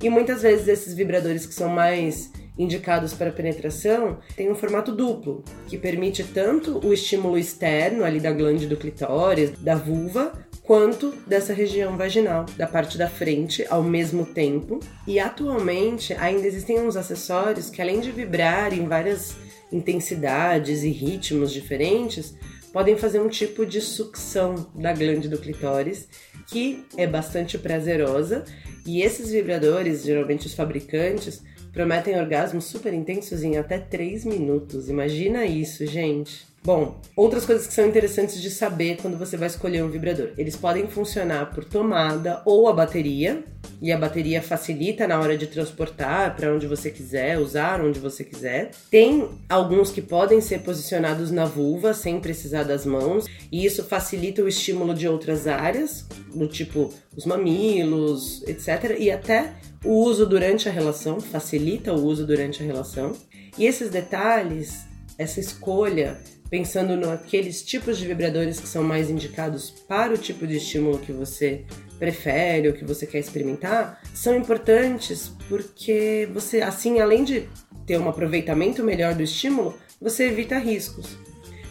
E 0.00 0.08
muitas 0.08 0.42
vezes 0.42 0.68
esses 0.68 0.94
vibradores 0.94 1.44
que 1.44 1.52
são 1.52 1.68
mais 1.68 2.30
indicados 2.62 3.14
para 3.14 3.32
penetração 3.32 4.18
têm 4.36 4.50
um 4.50 4.54
formato 4.54 4.92
duplo, 4.92 5.42
que 5.66 5.78
permite 5.78 6.22
tanto 6.24 6.84
o 6.86 6.92
estímulo 6.92 7.38
externo 7.38 8.04
ali 8.04 8.20
da 8.20 8.32
glande 8.32 8.66
do 8.66 8.76
clitóris, 8.76 9.50
da 9.58 9.74
vulva, 9.74 10.32
quanto 10.62 11.12
dessa 11.26 11.52
região 11.52 11.96
vaginal, 11.96 12.44
da 12.56 12.66
parte 12.66 12.98
da 12.98 13.08
frente, 13.08 13.66
ao 13.68 13.82
mesmo 13.82 14.26
tempo. 14.26 14.78
E 15.06 15.18
atualmente 15.18 16.12
ainda 16.14 16.46
existem 16.46 16.80
uns 16.80 16.96
acessórios 16.96 17.70
que, 17.70 17.80
além 17.80 18.00
de 18.00 18.12
vibrar 18.12 18.72
em 18.72 18.86
várias 18.86 19.34
intensidades 19.72 20.82
e 20.82 20.90
ritmos 20.90 21.52
diferentes, 21.52 22.34
podem 22.72 22.96
fazer 22.96 23.20
um 23.20 23.28
tipo 23.28 23.66
de 23.66 23.80
sucção 23.80 24.70
da 24.74 24.92
glande 24.92 25.28
do 25.28 25.38
clitóris, 25.38 26.08
que 26.46 26.84
é 26.96 27.06
bastante 27.06 27.58
prazerosa. 27.58 28.44
E 28.86 29.02
esses 29.02 29.30
vibradores, 29.30 30.04
geralmente 30.04 30.46
os 30.46 30.54
fabricantes, 30.54 31.42
prometem 31.72 32.18
orgasmos 32.18 32.64
super 32.64 32.92
intensos 32.92 33.42
em 33.42 33.56
até 33.56 33.78
3 33.78 34.24
minutos. 34.24 34.88
Imagina 34.88 35.44
isso, 35.44 35.86
gente. 35.86 36.48
Bom, 36.62 37.00
outras 37.16 37.46
coisas 37.46 37.66
que 37.66 37.72
são 37.72 37.86
interessantes 37.86 38.40
de 38.40 38.50
saber 38.50 38.98
quando 39.00 39.16
você 39.16 39.34
vai 39.34 39.48
escolher 39.48 39.82
um 39.82 39.88
vibrador. 39.88 40.32
Eles 40.36 40.56
podem 40.56 40.86
funcionar 40.86 41.46
por 41.54 41.64
tomada 41.64 42.42
ou 42.44 42.68
a 42.68 42.72
bateria, 42.72 43.42
e 43.80 43.90
a 43.90 43.96
bateria 43.96 44.42
facilita 44.42 45.08
na 45.08 45.18
hora 45.18 45.38
de 45.38 45.46
transportar 45.46 46.36
para 46.36 46.54
onde 46.54 46.66
você 46.66 46.90
quiser, 46.90 47.38
usar 47.38 47.80
onde 47.80 47.98
você 47.98 48.22
quiser. 48.22 48.72
Tem 48.90 49.26
alguns 49.48 49.90
que 49.90 50.02
podem 50.02 50.40
ser 50.42 50.60
posicionados 50.60 51.30
na 51.30 51.46
vulva 51.46 51.94
sem 51.94 52.20
precisar 52.20 52.64
das 52.64 52.84
mãos, 52.84 53.24
e 53.50 53.64
isso 53.64 53.82
facilita 53.84 54.42
o 54.42 54.48
estímulo 54.48 54.92
de 54.92 55.08
outras 55.08 55.46
áreas, 55.46 56.04
do 56.34 56.46
tipo 56.46 56.90
os 57.16 57.24
mamilos, 57.24 58.42
etc. 58.46 58.96
E 58.98 59.10
até 59.10 59.54
o 59.84 59.92
uso 59.92 60.26
durante 60.26 60.68
a 60.68 60.72
relação, 60.72 61.20
facilita 61.20 61.92
o 61.92 62.04
uso 62.04 62.26
durante 62.26 62.62
a 62.62 62.66
relação. 62.66 63.12
E 63.58 63.66
esses 63.66 63.90
detalhes, 63.90 64.84
essa 65.18 65.40
escolha 65.40 66.18
pensando 66.50 66.96
naqueles 66.96 67.62
tipos 67.62 67.96
de 67.96 68.06
vibradores 68.06 68.58
que 68.58 68.66
são 68.66 68.82
mais 68.82 69.08
indicados 69.08 69.70
para 69.70 70.12
o 70.12 70.18
tipo 70.18 70.46
de 70.46 70.56
estímulo 70.56 70.98
que 70.98 71.12
você 71.12 71.64
prefere 71.98 72.68
ou 72.68 72.74
que 72.74 72.84
você 72.84 73.06
quer 73.06 73.20
experimentar, 73.20 74.00
são 74.12 74.34
importantes 74.34 75.30
porque 75.48 76.28
você, 76.34 76.60
assim, 76.60 76.98
além 76.98 77.22
de 77.22 77.48
ter 77.86 77.98
um 77.98 78.08
aproveitamento 78.08 78.82
melhor 78.82 79.14
do 79.14 79.22
estímulo, 79.22 79.78
você 80.00 80.24
evita 80.24 80.58
riscos. 80.58 81.16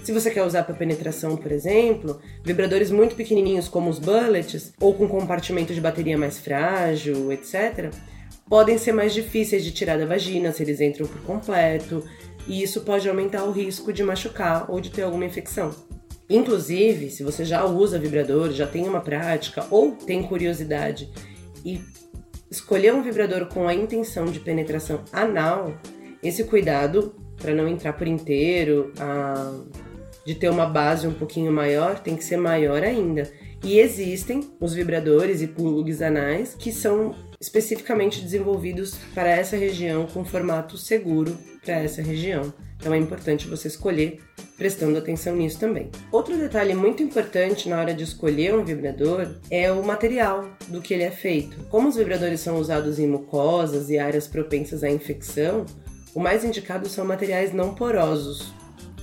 Se 0.09 0.13
você 0.13 0.31
quer 0.31 0.43
usar 0.43 0.63
para 0.63 0.73
penetração, 0.73 1.37
por 1.37 1.51
exemplo, 1.51 2.19
vibradores 2.43 2.89
muito 2.89 3.15
pequenininhos 3.15 3.67
como 3.67 3.91
os 3.91 3.99
bullets 3.99 4.73
ou 4.81 4.91
com 4.95 5.07
compartimento 5.07 5.71
de 5.71 5.79
bateria 5.79 6.17
mais 6.17 6.39
frágil, 6.39 7.31
etc., 7.31 7.93
podem 8.49 8.75
ser 8.79 8.91
mais 8.91 9.13
difíceis 9.13 9.63
de 9.63 9.71
tirar 9.71 9.99
da 9.99 10.07
vagina 10.07 10.51
se 10.51 10.63
eles 10.63 10.81
entram 10.81 11.05
por 11.05 11.21
completo, 11.21 12.03
e 12.47 12.63
isso 12.63 12.81
pode 12.81 13.07
aumentar 13.07 13.43
o 13.43 13.51
risco 13.51 13.93
de 13.93 14.01
machucar 14.01 14.65
ou 14.67 14.81
de 14.81 14.89
ter 14.89 15.03
alguma 15.03 15.25
infecção. 15.25 15.69
Inclusive, 16.27 17.11
se 17.11 17.21
você 17.21 17.45
já 17.45 17.63
usa 17.63 17.99
vibrador, 17.99 18.49
já 18.49 18.65
tem 18.65 18.87
uma 18.87 19.01
prática 19.01 19.67
ou 19.69 19.91
tem 19.91 20.23
curiosidade 20.23 21.07
e 21.63 21.79
escolher 22.49 22.95
um 22.95 23.03
vibrador 23.03 23.45
com 23.45 23.67
a 23.67 23.75
intenção 23.75 24.25
de 24.25 24.39
penetração 24.39 25.03
anal, 25.13 25.79
esse 26.23 26.45
cuidado 26.45 27.13
para 27.37 27.53
não 27.53 27.67
entrar 27.67 27.93
por 27.93 28.07
inteiro, 28.07 28.91
a, 28.99 29.53
de 30.25 30.35
ter 30.35 30.49
uma 30.49 30.65
base 30.65 31.07
um 31.07 31.13
pouquinho 31.13 31.51
maior, 31.51 31.99
tem 31.99 32.15
que 32.15 32.23
ser 32.23 32.37
maior 32.37 32.83
ainda. 32.83 33.31
E 33.63 33.79
existem 33.79 34.49
os 34.59 34.73
vibradores 34.73 35.41
e 35.41 35.47
plugs 35.47 36.01
anais 36.01 36.55
que 36.57 36.71
são 36.71 37.15
especificamente 37.39 38.21
desenvolvidos 38.21 38.95
para 39.13 39.29
essa 39.29 39.55
região 39.55 40.05
com 40.05 40.25
formato 40.25 40.77
seguro 40.77 41.37
para 41.63 41.75
essa 41.75 42.01
região. 42.01 42.53
Então 42.77 42.93
é 42.93 42.97
importante 42.97 43.47
você 43.47 43.67
escolher 43.67 44.19
prestando 44.57 44.97
atenção 44.97 45.35
nisso 45.35 45.59
também. 45.59 45.89
Outro 46.11 46.37
detalhe 46.37 46.73
muito 46.73 47.03
importante 47.03 47.67
na 47.67 47.79
hora 47.79 47.93
de 47.93 48.03
escolher 48.03 48.55
um 48.55 48.63
vibrador 48.63 49.35
é 49.49 49.71
o 49.71 49.83
material 49.83 50.49
do 50.67 50.81
que 50.81 50.93
ele 50.93 51.03
é 51.03 51.11
feito. 51.11 51.57
Como 51.69 51.89
os 51.89 51.95
vibradores 51.95 52.39
são 52.39 52.57
usados 52.57 52.99
em 52.99 53.07
mucosas 53.07 53.89
e 53.89 53.97
áreas 53.97 54.27
propensas 54.27 54.83
à 54.83 54.89
infecção, 54.89 55.65
o 56.13 56.19
mais 56.19 56.43
indicado 56.43 56.87
são 56.89 57.05
materiais 57.05 57.53
não 57.53 57.73
porosos, 57.75 58.53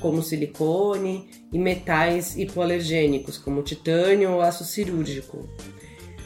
como 0.01 0.23
silicone 0.23 1.29
e 1.53 1.59
metais 1.59 2.37
hipoalergênicos, 2.37 3.39
como 3.39 3.63
titânio 3.63 4.33
ou 4.33 4.41
aço 4.41 4.65
cirúrgico. 4.65 5.49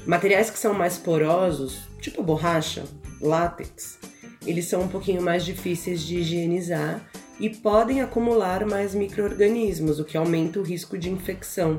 Materiais 0.07 0.50
que 0.50 0.59
são 0.59 0.75
mais 0.75 0.97
porosos, 0.99 1.79
tipo 2.00 2.23
borracha, 2.23 2.85
látex, 3.21 3.99
eles 4.47 4.67
são 4.67 4.83
um 4.83 4.89
pouquinho 4.89 5.23
mais 5.23 5.45
difíceis 5.45 6.00
de 6.03 6.19
higienizar 6.19 7.09
e 7.39 7.50
podem 7.50 8.00
acumular 8.00 8.67
mais 8.67 8.95
micro-organismos, 8.95 9.99
o 9.99 10.05
que 10.05 10.17
aumenta 10.17 10.59
o 10.59 10.62
risco 10.62 10.99
de 10.99 11.11
infecção 11.11 11.77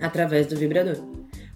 através 0.00 0.46
do 0.46 0.56
vibrador. 0.56 0.96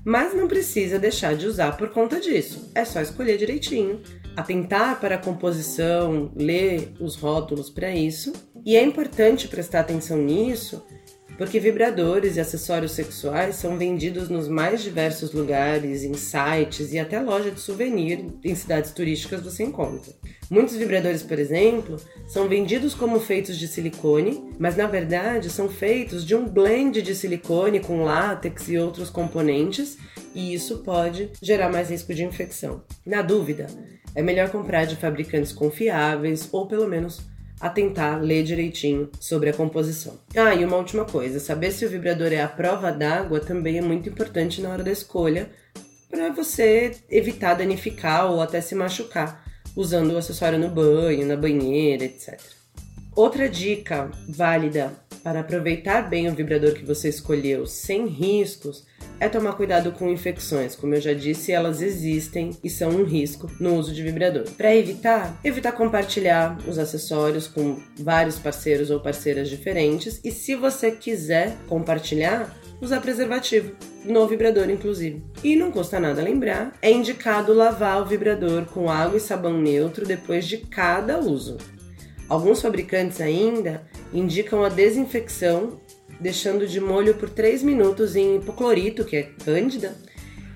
Mas 0.04 0.34
não 0.34 0.48
precisa 0.48 0.98
deixar 0.98 1.36
de 1.36 1.46
usar 1.46 1.76
por 1.76 1.90
conta 1.90 2.20
disso, 2.20 2.70
é 2.74 2.84
só 2.84 3.00
escolher 3.00 3.38
direitinho, 3.38 4.00
atentar 4.36 4.98
para 5.00 5.14
a 5.14 5.18
composição, 5.18 6.32
ler 6.34 6.92
os 6.98 7.14
rótulos 7.14 7.70
para 7.70 7.94
isso. 7.94 8.32
E 8.64 8.76
é 8.76 8.82
importante 8.82 9.48
prestar 9.48 9.80
atenção 9.80 10.16
nisso 10.18 10.82
porque 11.38 11.58
vibradores 11.58 12.36
e 12.36 12.40
acessórios 12.40 12.92
sexuais 12.92 13.56
são 13.56 13.76
vendidos 13.76 14.28
nos 14.28 14.48
mais 14.48 14.82
diversos 14.82 15.32
lugares, 15.32 16.04
em 16.04 16.14
sites 16.14 16.92
e 16.92 16.98
até 16.98 17.20
loja 17.20 17.50
de 17.50 17.58
souvenir 17.58 18.26
em 18.44 18.54
cidades 18.54 18.92
turísticas 18.92 19.42
você 19.42 19.64
encontra. 19.64 20.12
Muitos 20.50 20.76
vibradores, 20.76 21.22
por 21.22 21.38
exemplo, 21.38 21.96
são 22.28 22.48
vendidos 22.48 22.94
como 22.94 23.18
feitos 23.18 23.56
de 23.56 23.66
silicone, 23.66 24.52
mas 24.58 24.76
na 24.76 24.86
verdade 24.86 25.50
são 25.50 25.68
feitos 25.68 26.24
de 26.24 26.34
um 26.34 26.46
blend 26.46 27.00
de 27.00 27.14
silicone 27.14 27.80
com 27.80 28.04
látex 28.04 28.68
e 28.68 28.78
outros 28.78 29.08
componentes, 29.08 29.96
e 30.34 30.54
isso 30.54 30.78
pode 30.78 31.30
gerar 31.42 31.70
mais 31.70 31.90
risco 31.90 32.12
de 32.14 32.22
infecção. 32.22 32.84
Na 33.04 33.22
dúvida, 33.22 33.66
é 34.14 34.22
melhor 34.22 34.50
comprar 34.50 34.84
de 34.84 34.96
fabricantes 34.96 35.52
confiáveis 35.52 36.48
ou 36.52 36.68
pelo 36.68 36.86
menos 36.86 37.31
a 37.62 37.70
tentar 37.70 38.16
ler 38.20 38.42
direitinho 38.42 39.08
sobre 39.20 39.48
a 39.48 39.52
composição. 39.54 40.18
Ah, 40.36 40.52
e 40.52 40.64
uma 40.64 40.76
última 40.76 41.04
coisa: 41.04 41.38
saber 41.38 41.70
se 41.70 41.86
o 41.86 41.88
vibrador 41.88 42.32
é 42.32 42.42
à 42.42 42.48
prova 42.48 42.90
d'água 42.90 43.38
também 43.38 43.78
é 43.78 43.80
muito 43.80 44.08
importante 44.08 44.60
na 44.60 44.68
hora 44.68 44.82
da 44.82 44.90
escolha 44.90 45.48
para 46.10 46.30
você 46.30 46.90
evitar 47.08 47.54
danificar 47.54 48.30
ou 48.30 48.42
até 48.42 48.60
se 48.60 48.74
machucar 48.74 49.44
usando 49.76 50.10
o 50.10 50.18
acessório 50.18 50.58
no 50.58 50.68
banho, 50.68 51.24
na 51.24 51.36
banheira, 51.36 52.04
etc. 52.04 52.38
Outra 53.14 53.48
dica 53.48 54.10
válida 54.28 54.92
para 55.22 55.40
aproveitar 55.40 56.10
bem 56.10 56.28
o 56.28 56.34
vibrador 56.34 56.74
que 56.74 56.84
você 56.84 57.08
escolheu 57.08 57.64
sem 57.64 58.06
riscos 58.08 58.84
é 59.22 59.28
tomar 59.28 59.52
cuidado 59.52 59.92
com 59.92 60.10
infecções. 60.10 60.74
Como 60.74 60.96
eu 60.96 61.00
já 61.00 61.12
disse, 61.12 61.52
elas 61.52 61.80
existem 61.80 62.50
e 62.62 62.68
são 62.68 62.90
um 62.90 63.04
risco 63.04 63.48
no 63.60 63.76
uso 63.76 63.94
de 63.94 64.02
vibrador. 64.02 64.50
Para 64.56 64.74
evitar, 64.74 65.38
evitar 65.44 65.70
compartilhar 65.70 66.58
os 66.66 66.76
acessórios 66.76 67.46
com 67.46 67.80
vários 68.00 68.40
parceiros 68.40 68.90
ou 68.90 68.98
parceiras 68.98 69.48
diferentes 69.48 70.20
e 70.24 70.32
se 70.32 70.56
você 70.56 70.90
quiser 70.90 71.56
compartilhar, 71.68 72.52
usar 72.80 73.00
preservativo 73.00 73.70
no 74.04 74.26
vibrador, 74.26 74.68
inclusive. 74.68 75.22
E 75.44 75.54
não 75.54 75.70
custa 75.70 76.00
nada 76.00 76.20
lembrar, 76.20 76.76
é 76.82 76.90
indicado 76.90 77.54
lavar 77.54 78.02
o 78.02 78.06
vibrador 78.06 78.64
com 78.64 78.90
água 78.90 79.18
e 79.18 79.20
sabão 79.20 79.56
neutro 79.56 80.04
depois 80.04 80.48
de 80.48 80.58
cada 80.58 81.20
uso. 81.20 81.58
Alguns 82.28 82.60
fabricantes 82.60 83.20
ainda 83.20 83.82
indicam 84.12 84.64
a 84.64 84.68
desinfecção 84.68 85.80
deixando 86.22 86.66
de 86.66 86.80
molho 86.80 87.14
por 87.14 87.28
3 87.28 87.62
minutos 87.62 88.16
em 88.16 88.36
hipoclorito, 88.36 89.04
que 89.04 89.16
é 89.16 89.22
cândida, 89.44 89.94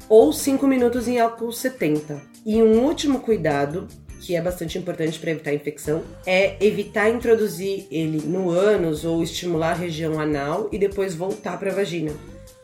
ou 0.08 0.32
5 0.32 0.66
minutos 0.66 1.08
em 1.08 1.18
álcool 1.18 1.52
70. 1.52 2.22
E 2.46 2.62
um 2.62 2.84
último 2.84 3.20
cuidado, 3.20 3.88
que 4.20 4.36
é 4.36 4.40
bastante 4.40 4.78
importante 4.78 5.18
para 5.18 5.32
evitar 5.32 5.52
infecção, 5.52 6.02
é 6.24 6.56
evitar 6.64 7.10
introduzir 7.10 7.86
ele 7.90 8.26
no 8.26 8.50
ânus 8.50 9.04
ou 9.04 9.22
estimular 9.22 9.72
a 9.72 9.74
região 9.74 10.20
anal 10.20 10.68
e 10.72 10.78
depois 10.78 11.14
voltar 11.14 11.58
para 11.58 11.72
a 11.72 11.74
vagina 11.74 12.12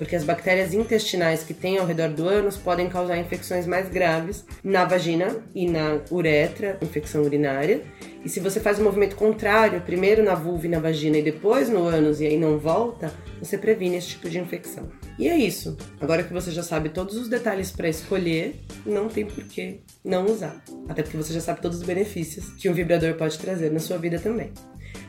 porque 0.03 0.17
as 0.17 0.25
bactérias 0.25 0.75
intestinais 0.75 1.45
que 1.45 1.55
tem 1.55 1.79
ao 1.79 1.87
redor 1.87 2.09
do 2.09 2.29
ânus 2.29 2.57
podem 2.57 2.89
causar 2.89 3.19
infecções 3.19 3.69
mais 3.69 3.89
graves 3.89 4.45
na 4.65 4.85
vagina 4.85 5.37
e 5.55 5.71
na 5.71 6.01
uretra, 6.11 6.77
infecção 6.83 7.23
urinária. 7.23 7.83
E 8.25 8.29
se 8.29 8.41
você 8.41 8.59
faz 8.59 8.79
o 8.79 8.81
um 8.81 8.85
movimento 8.85 9.15
contrário, 9.15 9.81
primeiro 9.83 10.21
na 10.21 10.35
vulva 10.35 10.67
e 10.67 10.69
na 10.69 10.81
vagina 10.81 11.19
e 11.19 11.23
depois 11.23 11.69
no 11.69 11.87
ânus 11.87 12.19
e 12.19 12.27
aí 12.27 12.37
não 12.37 12.59
volta, 12.59 13.15
você 13.41 13.57
previne 13.57 13.95
esse 13.95 14.09
tipo 14.09 14.29
de 14.29 14.41
infecção. 14.41 14.89
E 15.17 15.29
é 15.29 15.37
isso. 15.37 15.77
Agora 16.01 16.25
que 16.25 16.33
você 16.33 16.51
já 16.51 16.65
sabe 16.65 16.89
todos 16.89 17.17
os 17.17 17.29
detalhes 17.29 17.71
para 17.71 17.89
escolher, 17.89 18.57
não 18.85 19.07
tem 19.07 19.25
por 19.25 19.45
que 19.45 19.83
não 20.05 20.27
usar. 20.27 20.65
Até 20.89 21.05
porque 21.05 21.17
você 21.17 21.33
já 21.33 21.41
sabe 21.41 21.61
todos 21.61 21.79
os 21.79 21.85
benefícios 21.85 22.51
que 22.55 22.69
um 22.69 22.75
vibrador 22.75 23.15
pode 23.15 23.39
trazer 23.39 23.71
na 23.71 23.79
sua 23.79 23.99
vida 23.99 24.19
também. 24.19 24.53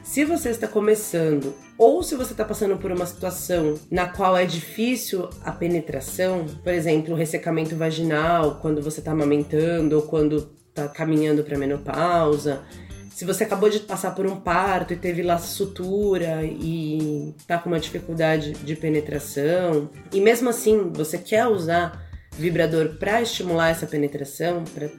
Se 0.03 0.25
você 0.25 0.49
está 0.49 0.67
começando 0.67 1.55
ou 1.77 2.03
se 2.03 2.15
você 2.15 2.33
está 2.33 2.43
passando 2.43 2.77
por 2.77 2.91
uma 2.91 3.05
situação 3.05 3.79
na 3.89 4.05
qual 4.05 4.35
é 4.35 4.45
difícil 4.45 5.29
a 5.43 5.51
penetração, 5.51 6.45
por 6.61 6.73
exemplo, 6.73 7.15
ressecamento 7.15 7.75
vaginal, 7.75 8.59
quando 8.61 8.81
você 8.81 8.99
está 8.99 9.11
amamentando 9.11 9.95
ou 9.95 10.01
quando 10.01 10.41
tá 10.73 10.89
caminhando 10.89 11.41
para 11.43 11.57
menopausa, 11.57 12.61
se 13.09 13.23
você 13.23 13.45
acabou 13.45 13.69
de 13.69 13.79
passar 13.79 14.13
por 14.13 14.25
um 14.25 14.35
parto 14.35 14.91
e 14.93 14.97
teve 14.97 15.23
lá 15.23 15.37
sutura 15.37 16.43
e 16.43 17.33
tá 17.47 17.57
com 17.57 17.69
uma 17.69 17.79
dificuldade 17.79 18.51
de 18.51 18.75
penetração, 18.75 19.89
e 20.11 20.19
mesmo 20.19 20.49
assim 20.49 20.91
você 20.93 21.17
quer 21.17 21.47
usar 21.47 22.03
vibrador 22.31 22.97
para 22.99 23.21
estimular 23.21 23.69
essa 23.69 23.87
penetração, 23.87 24.65
para 24.65 24.89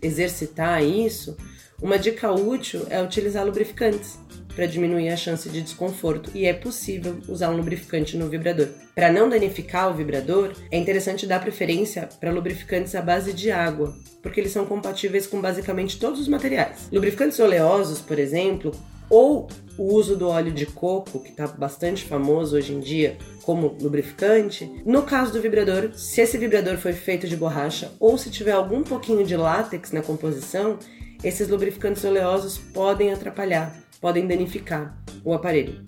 exercitar 0.00 0.84
isso, 0.84 1.36
uma 1.80 1.98
dica 1.98 2.30
útil 2.30 2.86
é 2.90 3.02
utilizar 3.02 3.44
lubrificantes 3.44 4.18
para 4.54 4.66
diminuir 4.66 5.08
a 5.08 5.16
chance 5.16 5.48
de 5.48 5.62
desconforto 5.62 6.30
e 6.34 6.46
é 6.46 6.52
possível 6.52 7.18
usar 7.28 7.50
um 7.50 7.56
lubrificante 7.56 8.16
no 8.16 8.28
vibrador. 8.28 8.68
Para 8.94 9.12
não 9.12 9.28
danificar 9.28 9.90
o 9.90 9.94
vibrador, 9.94 10.52
é 10.70 10.78
interessante 10.78 11.26
dar 11.26 11.40
preferência 11.40 12.08
para 12.20 12.30
lubrificantes 12.30 12.94
à 12.94 13.00
base 13.00 13.32
de 13.32 13.50
água, 13.50 13.94
porque 14.22 14.40
eles 14.40 14.52
são 14.52 14.66
compatíveis 14.66 15.26
com 15.26 15.40
basicamente 15.40 15.98
todos 15.98 16.20
os 16.20 16.28
materiais. 16.28 16.88
Lubrificantes 16.92 17.38
oleosos, 17.38 18.00
por 18.00 18.18
exemplo, 18.18 18.72
ou 19.08 19.48
o 19.76 19.94
uso 19.94 20.16
do 20.16 20.28
óleo 20.28 20.52
de 20.52 20.66
coco, 20.66 21.20
que 21.20 21.30
está 21.30 21.46
bastante 21.46 22.04
famoso 22.04 22.56
hoje 22.56 22.72
em 22.72 22.80
dia 22.80 23.16
como 23.42 23.76
lubrificante. 23.80 24.70
No 24.86 25.02
caso 25.02 25.32
do 25.32 25.40
vibrador, 25.40 25.90
se 25.94 26.20
esse 26.20 26.38
vibrador 26.38 26.76
foi 26.78 26.92
feito 26.92 27.26
de 27.26 27.36
borracha 27.36 27.92
ou 27.98 28.16
se 28.16 28.30
tiver 28.30 28.52
algum 28.52 28.82
pouquinho 28.82 29.24
de 29.24 29.36
látex 29.36 29.92
na 29.92 30.02
composição, 30.02 30.78
esses 31.22 31.48
lubrificantes 31.48 32.04
oleosos 32.04 32.58
podem 32.58 33.12
atrapalhar 33.12 33.81
podem 34.02 34.26
danificar 34.26 35.00
o 35.24 35.32
aparelho. 35.32 35.84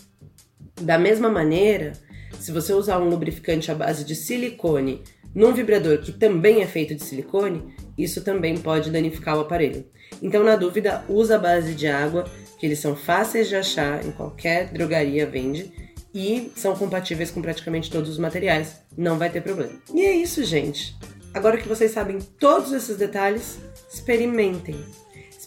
Da 0.80 0.96
mesma 0.96 1.28
maneira, 1.28 1.92
se 2.38 2.52
você 2.52 2.72
usar 2.72 2.98
um 3.00 3.08
lubrificante 3.08 3.70
à 3.72 3.74
base 3.74 4.04
de 4.04 4.14
silicone 4.14 5.02
num 5.34 5.52
vibrador 5.52 5.98
que 5.98 6.12
também 6.12 6.62
é 6.62 6.66
feito 6.66 6.94
de 6.94 7.02
silicone, 7.02 7.74
isso 7.98 8.22
também 8.22 8.56
pode 8.56 8.90
danificar 8.90 9.36
o 9.36 9.40
aparelho. 9.40 9.84
Então, 10.22 10.44
na 10.44 10.54
dúvida, 10.54 11.04
usa 11.08 11.34
a 11.34 11.38
base 11.38 11.74
de 11.74 11.88
água, 11.88 12.24
que 12.58 12.64
eles 12.64 12.78
são 12.78 12.94
fáceis 12.94 13.48
de 13.48 13.56
achar, 13.56 14.04
em 14.06 14.12
qualquer 14.12 14.72
drogaria 14.72 15.26
vende, 15.26 15.72
e 16.14 16.52
são 16.54 16.76
compatíveis 16.76 17.32
com 17.32 17.42
praticamente 17.42 17.90
todos 17.90 18.08
os 18.08 18.18
materiais, 18.18 18.80
não 18.96 19.18
vai 19.18 19.28
ter 19.28 19.40
problema. 19.40 19.72
E 19.92 20.02
é 20.02 20.14
isso, 20.14 20.44
gente. 20.44 20.96
Agora 21.34 21.56
que 21.56 21.68
vocês 21.68 21.90
sabem 21.90 22.20
todos 22.38 22.72
esses 22.72 22.96
detalhes, 22.96 23.58
experimentem. 23.92 24.76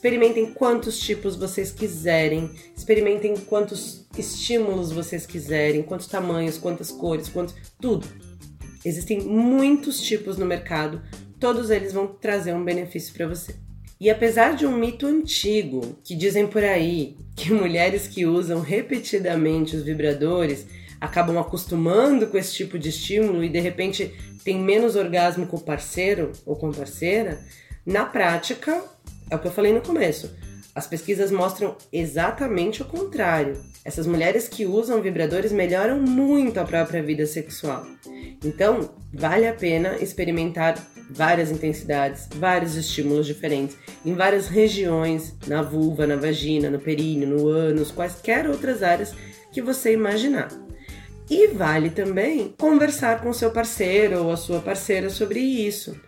Experimentem 0.07 0.53
quantos 0.53 0.97
tipos 1.01 1.35
vocês 1.35 1.69
quiserem, 1.69 2.49
experimentem 2.73 3.35
quantos 3.35 4.07
estímulos 4.17 4.89
vocês 4.89 5.25
quiserem, 5.25 5.83
quantos 5.83 6.07
tamanhos, 6.07 6.57
quantas 6.57 6.89
cores, 6.89 7.27
quantos. 7.27 7.53
tudo. 7.77 8.07
Existem 8.85 9.19
muitos 9.19 9.99
tipos 9.99 10.37
no 10.37 10.45
mercado, 10.45 11.01
todos 11.37 11.69
eles 11.69 11.91
vão 11.91 12.07
trazer 12.07 12.53
um 12.53 12.63
benefício 12.63 13.13
para 13.13 13.27
você. 13.27 13.53
E 13.99 14.09
apesar 14.09 14.55
de 14.55 14.65
um 14.65 14.77
mito 14.77 15.05
antigo 15.05 15.99
que 16.05 16.15
dizem 16.15 16.47
por 16.47 16.63
aí 16.63 17.17
que 17.35 17.51
mulheres 17.51 18.07
que 18.07 18.25
usam 18.25 18.61
repetidamente 18.61 19.75
os 19.75 19.83
vibradores 19.83 20.67
acabam 21.01 21.37
acostumando 21.37 22.27
com 22.27 22.37
esse 22.37 22.53
tipo 22.53 22.79
de 22.79 22.87
estímulo 22.87 23.43
e 23.43 23.49
de 23.49 23.59
repente 23.59 24.15
tem 24.41 24.57
menos 24.57 24.95
orgasmo 24.95 25.45
com 25.47 25.57
o 25.57 25.61
parceiro 25.61 26.31
ou 26.45 26.55
com 26.55 26.69
a 26.69 26.73
parceira, 26.73 27.45
na 27.85 28.05
prática 28.05 28.81
é 29.29 29.35
o 29.35 29.39
que 29.39 29.47
eu 29.47 29.51
falei 29.51 29.73
no 29.73 29.81
começo. 29.81 30.35
As 30.77 30.85
pesquisas 30.85 31.31
mostram 31.31 31.75
exatamente 31.91 32.83
o 32.83 32.85
contrário. 32.85 33.59
Essas 33.83 34.05
mulheres 34.05 34.47
que 34.47 34.65
usam 34.65 35.01
vibradores 35.01 35.51
melhoram 35.51 35.99
muito 35.99 36.59
a 36.59 36.63
própria 36.63 37.01
vida 37.01 37.25
sexual. 37.25 37.83
Então, 38.45 38.91
vale 39.11 39.47
a 39.47 39.53
pena 39.53 39.95
experimentar 39.95 40.77
várias 41.09 41.49
intensidades, 41.49 42.29
vários 42.35 42.75
estímulos 42.75 43.25
diferentes, 43.25 43.75
em 44.05 44.13
várias 44.13 44.47
regiões, 44.47 45.33
na 45.47 45.63
vulva, 45.63 46.05
na 46.05 46.15
vagina, 46.15 46.69
no 46.69 46.77
períneo, 46.79 47.27
no 47.27 47.47
ânus, 47.47 47.91
quaisquer 47.91 48.47
outras 48.47 48.83
áreas 48.83 49.15
que 49.51 49.63
você 49.63 49.93
imaginar. 49.93 50.49
E 51.27 51.47
vale 51.47 51.89
também 51.89 52.53
conversar 52.55 53.21
com 53.21 53.33
seu 53.33 53.49
parceiro 53.49 54.25
ou 54.25 54.31
a 54.31 54.37
sua 54.37 54.59
parceira 54.59 55.09
sobre 55.09 55.39
isso 55.39 55.99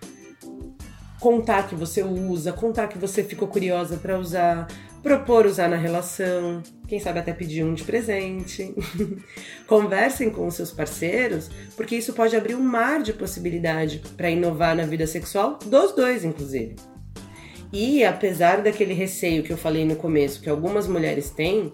contar 1.19 1.67
que 1.67 1.75
você 1.75 2.01
usa, 2.01 2.53
contar 2.53 2.87
que 2.87 2.97
você 2.97 3.23
ficou 3.23 3.47
curiosa 3.47 3.97
para 3.97 4.17
usar, 4.17 4.67
propor 5.03 5.45
usar 5.45 5.67
na 5.67 5.75
relação, 5.75 6.63
quem 6.87 6.99
sabe 6.99 7.19
até 7.19 7.33
pedir 7.33 7.63
um 7.63 7.73
de 7.73 7.83
presente. 7.83 8.73
Conversem 9.67 10.29
com 10.29 10.47
os 10.47 10.55
seus 10.55 10.71
parceiros, 10.71 11.49
porque 11.75 11.95
isso 11.95 12.13
pode 12.13 12.35
abrir 12.35 12.55
um 12.55 12.63
mar 12.63 13.01
de 13.03 13.13
possibilidade 13.13 14.01
para 14.15 14.29
inovar 14.29 14.75
na 14.75 14.83
vida 14.85 15.05
sexual 15.05 15.59
dos 15.65 15.93
dois, 15.93 16.23
inclusive. 16.23 16.75
E 17.71 18.03
apesar 18.03 18.63
daquele 18.63 18.93
receio 18.93 19.43
que 19.43 19.53
eu 19.53 19.57
falei 19.57 19.85
no 19.85 19.95
começo 19.95 20.41
que 20.41 20.49
algumas 20.49 20.87
mulheres 20.87 21.29
têm, 21.29 21.71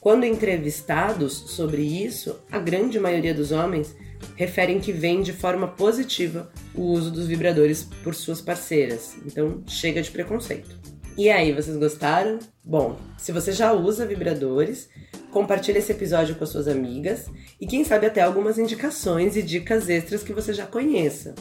quando 0.00 0.24
entrevistados 0.24 1.32
sobre 1.32 1.82
isso, 1.82 2.40
a 2.50 2.58
grande 2.58 2.98
maioria 2.98 3.32
dos 3.32 3.52
homens 3.52 3.94
referem 4.36 4.80
que 4.80 4.92
vem 4.92 5.22
de 5.22 5.32
forma 5.32 5.68
positiva 5.68 6.50
o 6.74 6.82
uso 6.82 7.10
dos 7.10 7.26
vibradores 7.26 7.82
por 8.02 8.14
suas 8.14 8.40
parceiras. 8.40 9.16
Então, 9.26 9.62
chega 9.66 10.02
de 10.02 10.10
preconceito. 10.10 10.78
E 11.16 11.28
aí, 11.28 11.52
vocês 11.52 11.76
gostaram? 11.76 12.38
Bom, 12.64 12.96
se 13.18 13.32
você 13.32 13.52
já 13.52 13.72
usa 13.72 14.06
vibradores, 14.06 14.88
compartilhe 15.30 15.78
esse 15.78 15.92
episódio 15.92 16.34
com 16.34 16.44
as 16.44 16.50
suas 16.50 16.68
amigas 16.68 17.26
e 17.60 17.66
quem 17.66 17.84
sabe 17.84 18.06
até 18.06 18.22
algumas 18.22 18.58
indicações 18.58 19.36
e 19.36 19.42
dicas 19.42 19.88
extras 19.88 20.22
que 20.22 20.32
você 20.32 20.52
já 20.52 20.66
conheça. 20.66 21.34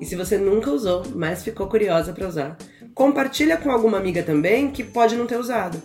E 0.00 0.04
se 0.04 0.16
você 0.16 0.36
nunca 0.36 0.70
usou, 0.70 1.02
mas 1.14 1.42
ficou 1.42 1.66
curiosa 1.68 2.12
para 2.12 2.28
usar, 2.28 2.56
compartilha 2.94 3.56
com 3.56 3.70
alguma 3.70 3.98
amiga 3.98 4.22
também 4.22 4.70
que 4.70 4.82
pode 4.82 5.16
não 5.16 5.26
ter 5.26 5.38
usado. 5.38 5.80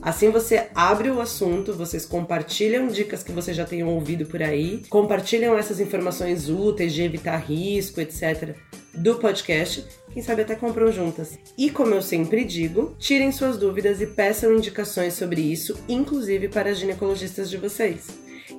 Assim 0.00 0.30
você 0.30 0.68
abre 0.74 1.10
o 1.10 1.20
assunto, 1.20 1.72
vocês 1.72 2.06
compartilham 2.06 2.86
dicas 2.86 3.22
que 3.22 3.32
vocês 3.32 3.56
já 3.56 3.64
tenham 3.64 3.88
ouvido 3.88 4.24
por 4.26 4.42
aí, 4.42 4.82
compartilham 4.88 5.58
essas 5.58 5.80
informações 5.80 6.48
úteis 6.48 6.94
de 6.94 7.02
evitar 7.02 7.36
risco, 7.38 8.00
etc. 8.00 8.54
do 8.94 9.16
podcast, 9.16 9.84
quem 10.12 10.22
sabe 10.22 10.42
até 10.42 10.54
compram 10.54 10.92
juntas. 10.92 11.38
E 11.56 11.68
como 11.68 11.94
eu 11.94 12.02
sempre 12.02 12.44
digo, 12.44 12.94
tirem 12.98 13.32
suas 13.32 13.58
dúvidas 13.58 14.00
e 14.00 14.06
peçam 14.06 14.54
indicações 14.54 15.14
sobre 15.14 15.40
isso, 15.40 15.76
inclusive 15.88 16.48
para 16.48 16.70
as 16.70 16.78
ginecologistas 16.78 17.50
de 17.50 17.56
vocês. 17.56 18.06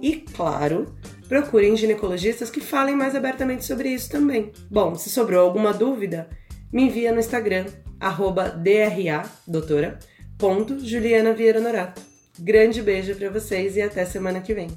E 0.02 0.18
claro, 0.18 0.94
procurem 1.28 1.76
ginecologistas 1.76 2.50
que 2.50 2.60
falem 2.60 2.96
mais 2.96 3.16
abertamente 3.16 3.66
sobre 3.66 3.90
isso 3.90 4.10
também. 4.10 4.52
Bom, 4.70 4.96
se 4.96 5.10
sobrou 5.10 5.42
alguma 5.42 5.74
dúvida, 5.74 6.30
me 6.72 6.84
envia 6.84 7.12
no 7.12 7.20
Instagram, 7.20 7.66
arroba 8.00 8.50
DRA, 8.50 9.26
doutora, 9.48 10.00
Juliana 10.80 11.34
Vieira 11.34 11.60
Norato. 11.60 12.02
Grande 12.40 12.82
beijo 12.82 13.14
para 13.14 13.30
vocês 13.30 13.76
e 13.76 13.82
até 13.82 14.06
semana 14.06 14.40
que 14.40 14.54
vem. 14.54 14.70